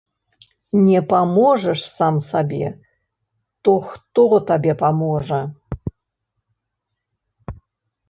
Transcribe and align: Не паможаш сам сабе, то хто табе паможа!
Не 0.85 1.01
паможаш 1.11 1.79
сам 1.97 2.15
сабе, 2.29 2.67
то 3.63 3.71
хто 3.93 4.27
табе 4.51 4.73
паможа! 4.83 5.41